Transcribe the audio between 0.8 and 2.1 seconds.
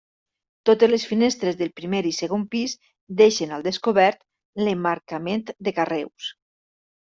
les finestres del primer